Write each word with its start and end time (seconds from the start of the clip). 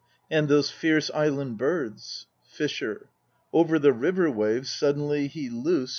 And 0.31 0.47
those 0.47 0.71
fierce 0.71 1.11
island 1.13 1.59
birds 1.59 2.25
FISHER 2.45 3.11
Over 3.53 3.77
the 3.77 3.93
river 3.93 4.31
waves 4.31 4.71
suddenly 4.71 5.27
he 5.27 5.47
loosed 5.47 5.89